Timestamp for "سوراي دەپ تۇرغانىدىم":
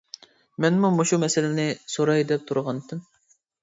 1.97-3.09